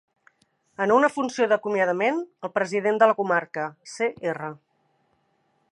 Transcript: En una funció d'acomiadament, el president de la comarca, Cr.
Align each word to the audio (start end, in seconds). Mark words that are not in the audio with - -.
En 0.85 0.93
una 0.95 1.09
funció 1.17 1.47
d'acomiadament, 1.51 2.17
el 2.49 2.51
president 2.57 2.99
de 3.03 3.09
la 3.11 3.17
comarca, 3.21 3.67
Cr. 3.97 4.53